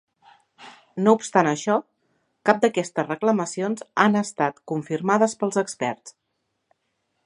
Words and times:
No 1.07 1.13
obstant 1.17 1.49
això, 1.49 1.75
cap 2.51 2.65
d'aquestes 2.65 3.09
reclamacions 3.11 3.87
han 4.07 4.21
estat 4.25 4.61
confirmades 4.75 5.41
pels 5.43 5.65
experts. 5.67 6.21